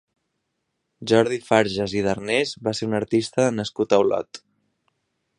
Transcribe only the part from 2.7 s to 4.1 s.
ser un artista nascut a